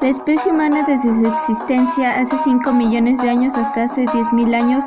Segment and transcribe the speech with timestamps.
[0.00, 4.84] La especie humana desde su existencia hace 5 millones de años hasta hace 10.000 años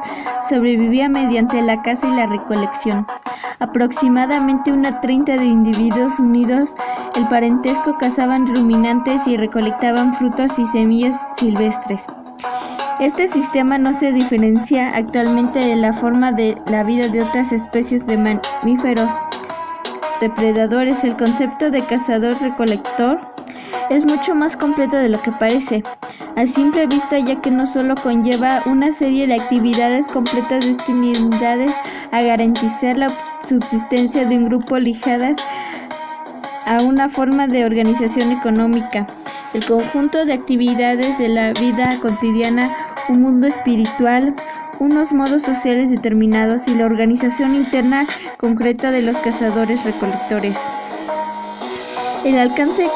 [0.48, 3.06] sobrevivía mediante la caza y la recolección.
[3.60, 6.74] Aproximadamente una treinta de individuos unidos
[7.18, 12.06] el parentesco cazaban ruminantes y recolectaban frutos y semillas silvestres.
[13.02, 18.06] Este sistema no se diferencia actualmente de la forma de la vida de otras especies
[18.06, 19.12] de mamíferos
[20.22, 21.04] depredadores.
[21.04, 23.20] El concepto de cazador-recolector
[23.92, 25.84] es mucho más completo de lo que parece
[26.38, 31.76] a simple vista ya que no solo conlleva una serie de actividades completas destinadas
[32.12, 35.36] a garantizar la subsistencia de un grupo ligadas
[36.66, 39.08] a una forma de organización económica,
[39.54, 42.74] el conjunto de actividades de la vida cotidiana,
[43.10, 44.34] un mundo espiritual,
[44.80, 50.58] unos modos sociales determinados y la organización interna concreta de los cazadores recolectores.
[52.24, 52.88] El alcance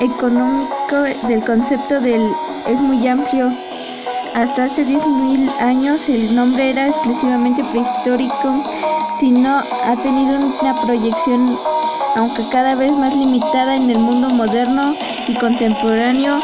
[0.00, 0.96] económico
[1.28, 2.28] del concepto del
[2.66, 3.52] es muy amplio.
[4.34, 8.62] Hasta hace 10.000 años el nombre era exclusivamente prehistórico,
[9.18, 11.58] si no ha tenido una proyección,
[12.16, 14.94] aunque cada vez más limitada en el mundo moderno
[15.26, 16.38] y contemporáneo.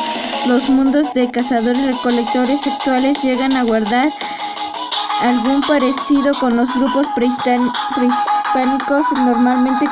[0.47, 4.09] Los mundos de cazadores-recolectores actuales llegan a guardar
[5.21, 9.07] algún parecido con los grupos prehispánicos.
[9.13, 9.87] Normalmente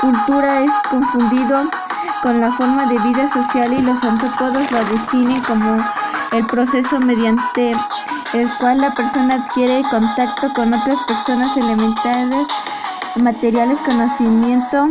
[0.00, 1.70] cultura es confundido
[2.24, 5.76] con la forma de vida social y los antropólogos lo definen como
[6.32, 7.76] el proceso mediante
[8.32, 12.46] el cual la persona adquiere contacto con otras personas elementales,
[13.16, 14.86] materiales, conocimiento,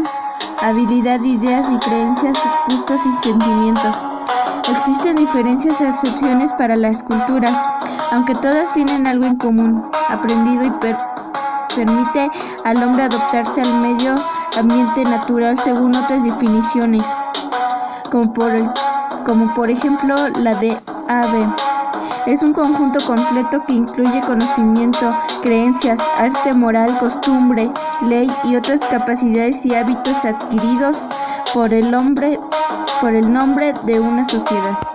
[0.61, 2.37] habilidad, ideas y creencias,
[2.69, 3.97] gustos y sentimientos.
[4.69, 7.57] Existen diferencias y excepciones para las culturas,
[8.11, 10.71] aunque todas tienen algo en común, aprendido y
[11.75, 12.29] permite
[12.63, 14.13] al hombre adaptarse al medio
[14.57, 17.03] ambiente natural según otras definiciones
[18.11, 18.31] como
[19.55, 21.47] por, ejemplo la de AVE.
[22.27, 25.09] Es un conjunto completo que incluye conocimiento,
[25.41, 30.97] creencias, arte moral, costumbre, ley y otras capacidades y hábitos adquiridos
[31.53, 32.39] por el hombre
[33.01, 34.77] por el nombre de una sociedad.